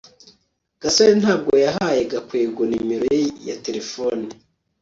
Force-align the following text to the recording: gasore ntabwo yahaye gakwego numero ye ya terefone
gasore 0.81 1.13
ntabwo 1.21 1.53
yahaye 1.65 2.01
gakwego 2.11 2.61
numero 2.69 3.05
ye 3.15 3.23
ya 3.47 3.55
terefone 3.65 4.27